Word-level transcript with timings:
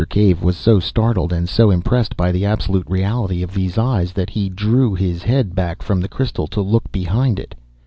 Cave 0.09 0.41
was 0.41 0.57
so 0.57 0.79
startled 0.79 1.31
and 1.31 1.47
so 1.47 1.69
impressed 1.69 2.17
by 2.17 2.31
the 2.31 2.43
absolute 2.43 2.89
reality 2.89 3.43
of 3.43 3.53
these 3.53 3.77
eyes, 3.77 4.13
that 4.13 4.31
he 4.31 4.49
drew 4.49 4.95
his 4.95 5.21
head 5.21 5.53
back 5.53 5.83
from 5.83 6.01
the 6.01 6.09
crystal 6.09 6.47
to 6.47 6.59
look 6.61 6.91
behind 6.91 7.37
it. 7.37 7.53